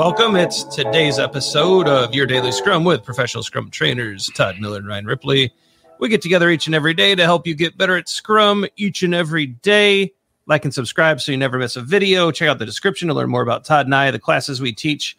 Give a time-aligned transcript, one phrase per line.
[0.00, 0.34] welcome.
[0.34, 5.04] It's today's episode of Your Daily Scrum with professional Scrum trainers Todd Miller and Ryan
[5.04, 5.52] Ripley.
[5.98, 9.02] We get together each and every day to help you get better at Scrum each
[9.02, 10.14] and every day.
[10.46, 12.30] Like and subscribe so you never miss a video.
[12.30, 15.18] Check out the description to learn more about Todd and I, the classes we teach,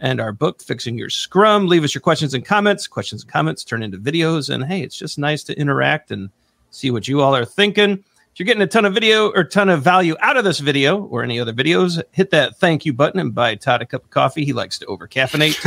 [0.00, 1.66] and our book, Fixing Your Scrum.
[1.66, 2.86] Leave us your questions and comments.
[2.88, 4.48] Questions and comments turn into videos.
[4.48, 6.30] And hey, it's just nice to interact and
[6.70, 8.02] see what you all are thinking.
[8.32, 11.04] If you're getting a ton of video or ton of value out of this video
[11.04, 14.10] or any other videos, hit that thank you button and buy Todd a cup of
[14.10, 14.46] coffee.
[14.46, 15.58] He likes to over caffeinate.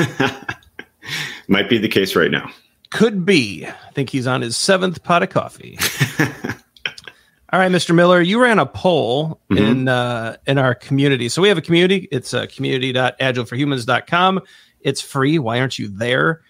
[1.47, 2.49] Might be the case right now.
[2.89, 3.67] Could be.
[3.67, 5.77] I think he's on his seventh pot of coffee.
[7.53, 7.93] All right, Mr.
[7.93, 9.63] Miller, you ran a poll mm-hmm.
[9.63, 11.29] in uh, in our community.
[11.29, 12.07] So we have a community.
[12.11, 14.41] It's uh, community.agileforhumans.com.
[14.81, 15.37] It's free.
[15.37, 16.41] Why aren't you there?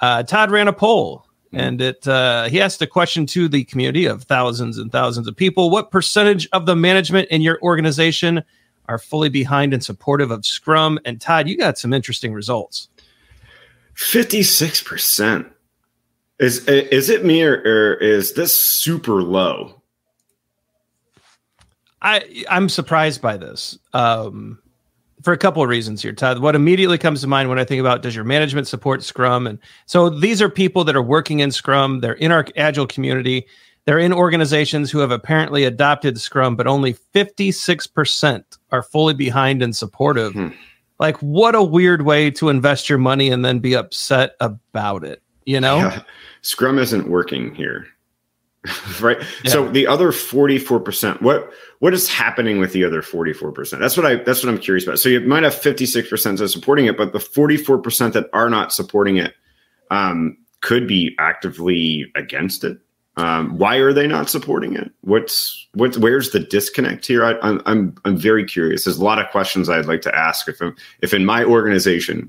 [0.00, 4.06] Uh, Todd ran a poll and it uh, he asked a question to the community
[4.06, 5.70] of thousands and thousands of people.
[5.70, 8.42] What percentage of the management in your organization
[8.86, 10.98] are fully behind and supportive of scrum?
[11.04, 12.88] And todd you got some interesting results.
[13.96, 15.50] 56%
[16.40, 19.80] is is it me or, or is this super low?
[22.02, 23.78] I i'm surprised by this.
[23.92, 24.58] Um
[25.24, 26.40] for a couple of reasons here, Todd.
[26.40, 29.46] What immediately comes to mind when I think about does your management support Scrum?
[29.46, 33.46] And so these are people that are working in Scrum, they're in our Agile community,
[33.86, 39.74] they're in organizations who have apparently adopted Scrum, but only 56% are fully behind and
[39.74, 40.34] supportive.
[40.34, 40.48] Hmm.
[41.00, 45.22] Like, what a weird way to invest your money and then be upset about it,
[45.44, 45.78] you know?
[45.78, 46.02] Yeah.
[46.42, 47.86] Scrum isn't working here.
[49.00, 49.18] right?
[49.44, 49.50] Yeah.
[49.50, 53.78] So the other 44%, what what is happening with the other 44%?
[53.78, 54.98] That's what I that's what I'm curious about.
[54.98, 59.16] So you might have 56% that supporting it, but the 44% that are not supporting
[59.16, 59.34] it
[59.90, 62.78] um, could be actively against it.
[63.16, 64.90] Um, why are they not supporting it?
[65.02, 67.24] What's what's where's the disconnect here?
[67.24, 68.84] I, am I'm, I'm I'm very curious.
[68.84, 70.48] There's a lot of questions I'd like to ask.
[70.48, 70.60] If
[71.00, 72.28] if in my organization,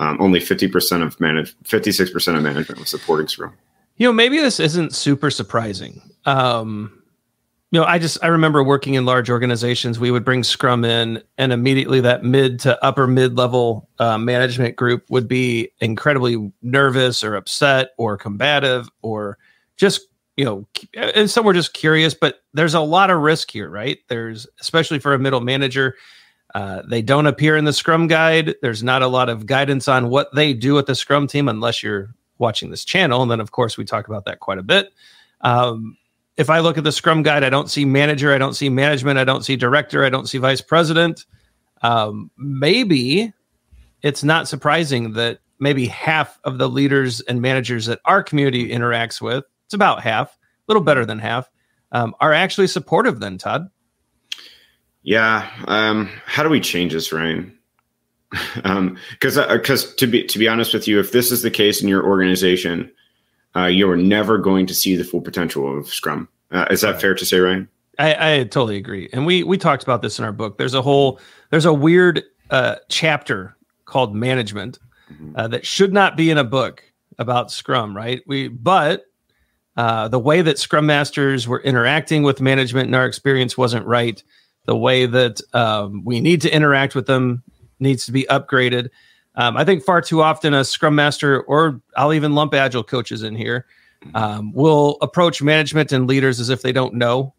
[0.00, 3.54] um, only 50% of manage 56% of management was supporting Scrum.
[3.98, 6.00] You know, maybe this isn't super surprising.
[6.24, 7.02] Um,
[7.70, 9.98] you know, I just I remember working in large organizations.
[9.98, 14.76] We would bring Scrum in, and immediately that mid to upper mid level uh, management
[14.76, 19.36] group would be incredibly nervous or upset or combative or
[19.76, 20.00] just
[20.38, 20.66] you know,
[20.96, 22.14] and some were just curious.
[22.14, 23.98] But there's a lot of risk here, right?
[24.08, 25.96] There's especially for a middle manager.
[26.54, 28.54] Uh, they don't appear in the Scrum guide.
[28.62, 31.82] There's not a lot of guidance on what they do with the Scrum team unless
[31.82, 33.22] you're watching this channel.
[33.22, 34.92] And then, of course, we talk about that quite a bit.
[35.40, 35.96] Um,
[36.36, 39.18] if I look at the Scrum Guide, I don't see manager, I don't see management,
[39.18, 41.26] I don't see director, I don't see vice president.
[41.82, 43.32] Um, maybe
[44.02, 49.20] it's not surprising that maybe half of the leaders and managers that our community interacts
[49.20, 50.36] with, it's about half, a
[50.68, 51.50] little better than half,
[51.90, 53.18] um, are actually supportive.
[53.18, 53.68] Then, Todd.
[55.02, 55.50] Yeah.
[55.66, 57.57] Um, how do we change this, Ryan?
[58.64, 61.50] um because because uh, to be to be honest with you if this is the
[61.50, 62.90] case in your organization
[63.56, 66.28] uh, you're never going to see the full potential of scrum.
[66.50, 67.00] Uh, is that right.
[67.00, 67.68] fair to say ryan?
[67.98, 69.08] I, I totally agree.
[69.12, 70.56] And we we talked about this in our book.
[70.58, 74.78] There's a whole there's a weird uh chapter called management
[75.12, 75.32] mm-hmm.
[75.34, 76.84] uh, that should not be in a book
[77.18, 78.22] about scrum right?
[78.26, 79.04] We but
[79.76, 84.22] uh, the way that scrum masters were interacting with management in our experience wasn't right.
[84.66, 87.42] The way that um, we need to interact with them
[87.80, 88.90] needs to be upgraded.
[89.34, 93.22] Um, I think far too often a scrum master, or I'll even lump agile coaches
[93.22, 93.66] in here,
[94.14, 97.34] um, will approach management and leaders as if they don't know,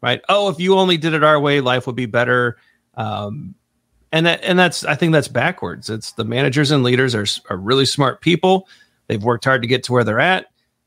[0.00, 0.22] right?
[0.28, 2.56] Oh, if you only did it our way, life would be better.
[2.94, 3.54] Um,
[4.12, 5.90] and that, and that's, I think that's backwards.
[5.90, 8.68] It's the managers and leaders are, are really smart people.
[9.08, 10.46] They've worked hard to get to where they're at.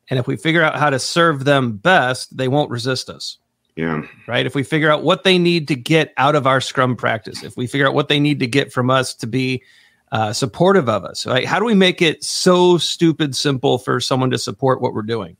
[0.10, 3.38] And if we figure out how to serve them best, they won't resist us.
[3.80, 4.02] Yeah.
[4.28, 4.46] Right.
[4.46, 7.56] If we figure out what they need to get out of our scrum practice, if
[7.56, 9.64] we figure out what they need to get from us to be
[10.12, 11.46] uh, supportive of us, right?
[11.46, 15.38] How do we make it so stupid simple for someone to support what we're doing?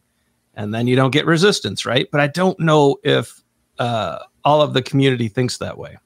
[0.56, 2.08] And then you don't get resistance, right?
[2.10, 3.42] But I don't know if
[3.78, 5.98] uh, all of the community thinks that way.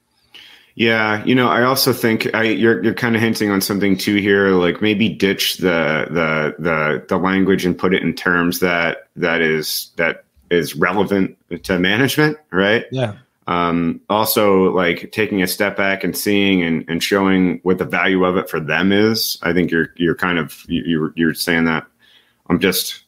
[0.74, 4.15] Yeah, you know, I also think I, you're you're kind of hinting on something too
[4.15, 4.50] here.
[4.50, 9.41] Like maybe ditch the the the the language and put it in terms that that
[9.41, 12.85] is that is relevant to management, right?
[12.91, 13.15] Yeah.
[13.47, 18.23] Um, also, like taking a step back and seeing and, and showing what the value
[18.23, 19.37] of it for them is.
[19.43, 21.85] I think you're you're kind of you're you're saying that.
[22.49, 23.03] I'm just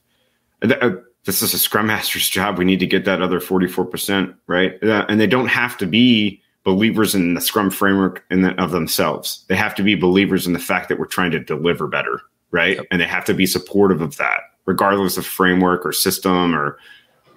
[0.61, 0.91] uh,
[1.23, 2.57] this is a scrum master's job.
[2.57, 5.85] We need to get that other 44 percent right, uh, and they don't have to
[5.85, 9.45] be believers in the scrum framework in the, of themselves.
[9.47, 12.19] They have to be believers in the fact that we're trying to deliver better,
[12.51, 12.77] right?
[12.77, 12.87] Yep.
[12.91, 16.77] And they have to be supportive of that, regardless of framework or system or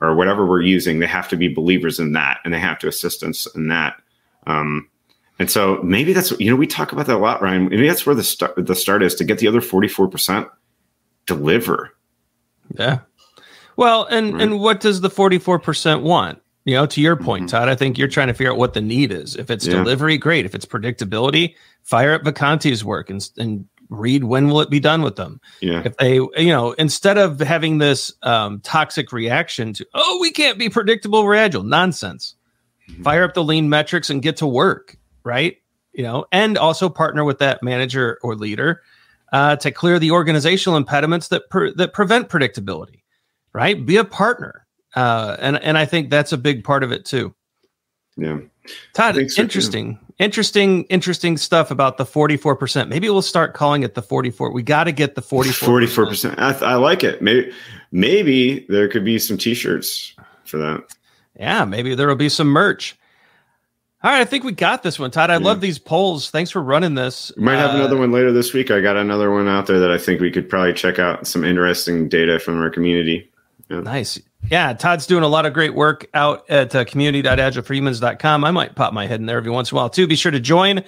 [0.00, 2.88] or whatever we're using, they have to be believers in that and they have to
[2.88, 4.00] assist us in that.
[4.46, 4.88] Um,
[5.40, 7.68] And so maybe that's you know we talk about that a lot, Ryan.
[7.68, 10.48] Maybe that's where the start the start is to get the other forty four percent
[11.26, 11.94] deliver.
[12.76, 13.00] Yeah.
[13.76, 14.42] Well, and right.
[14.42, 16.42] and what does the forty four percent want?
[16.64, 17.56] You know, to your point, mm-hmm.
[17.56, 19.36] Todd, I think you're trying to figure out what the need is.
[19.36, 19.74] If it's yeah.
[19.74, 20.44] delivery, great.
[20.44, 25.02] If it's predictability, fire up Vacanti's work and and read when will it be done
[25.02, 25.40] with them.
[25.61, 25.82] Yeah.
[25.85, 30.58] If they, you know, instead of having this um, toxic reaction to, oh, we can't
[30.58, 32.35] be predictable, we're agile, nonsense.
[32.90, 33.02] Mm-hmm.
[33.02, 35.56] Fire up the lean metrics and get to work, right?
[35.93, 38.82] You know, and also partner with that manager or leader
[39.32, 43.02] uh, to clear the organizational impediments that per, that prevent predictability,
[43.52, 43.84] right?
[43.84, 47.34] Be a partner uh, and and I think that's a big part of it too.
[48.17, 48.38] Yeah,
[48.94, 50.15] Todd, so interesting, too.
[50.19, 52.88] interesting, interesting stuff about the forty-four percent.
[52.88, 54.53] Maybe we'll start calling it the forty-four.
[54.53, 55.67] We got to get the forty-four.
[55.67, 56.38] Forty-four percent.
[56.38, 57.23] I, I like it.
[57.23, 57.53] Maybe
[57.93, 60.85] maybe there could be some T-shirts for that.
[61.38, 62.97] Yeah, maybe there will be some merch.
[64.00, 65.29] All right, I think we got this one, Todd.
[65.29, 65.44] I yeah.
[65.44, 66.31] love these polls.
[66.31, 67.32] Thanks for running this.
[67.37, 68.70] We might have uh, another one later this week.
[68.70, 71.44] I got another one out there that I think we could probably check out some
[71.44, 73.29] interesting data from our community.
[73.69, 73.81] Yeah.
[73.81, 74.20] Nice.
[74.50, 76.85] Yeah, Todd's doing a lot of great work out at uh.
[78.44, 80.06] I might pop my head in there every once in a while too.
[80.06, 80.79] Be sure to join.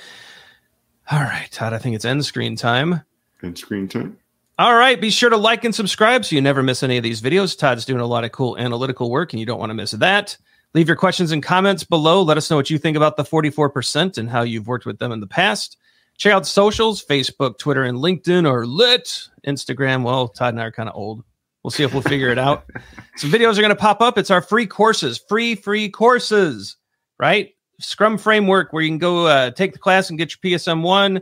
[1.10, 3.02] All right, Todd, I think it's end screen time.
[3.42, 4.16] End screen time.
[4.58, 7.20] All right, be sure to like and subscribe so you never miss any of these
[7.20, 7.58] videos.
[7.58, 10.36] Todd's doing a lot of cool analytical work and you don't want to miss that.
[10.74, 12.22] Leave your questions and comments below.
[12.22, 15.12] Let us know what you think about the 44% and how you've worked with them
[15.12, 15.76] in the past.
[16.16, 19.28] Check out socials Facebook, Twitter, and LinkedIn or lit.
[19.46, 20.04] Instagram.
[20.04, 21.24] Well, Todd and I are kind of old.
[21.62, 22.64] We'll see if we'll figure it out.
[23.16, 24.16] Some videos are going to pop up.
[24.16, 26.76] It's our free courses, free, free courses,
[27.18, 27.54] right?
[27.78, 31.20] Scrum framework where you can go uh, take the class and get your PSM one,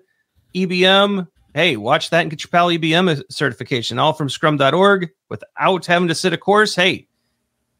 [0.54, 1.26] EBM.
[1.54, 6.14] Hey, watch that and get your PAL EBM certification, all from scrum.org without having to
[6.14, 6.74] sit a course.
[6.74, 7.08] Hey,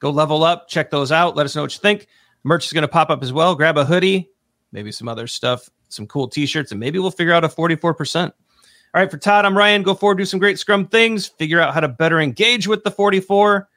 [0.00, 1.36] go level up, check those out.
[1.36, 2.08] Let us know what you think.
[2.44, 3.54] Merch is going to pop up as well.
[3.54, 4.30] Grab a hoodie,
[4.72, 8.32] maybe some other stuff, some cool t shirts, and maybe we'll figure out a 44%.
[8.94, 9.82] All right, for Todd, I'm Ryan.
[9.82, 12.90] Go forward, do some great scrum things, figure out how to better engage with the
[12.90, 13.68] 44,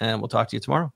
[0.00, 0.92] and we'll talk to you tomorrow.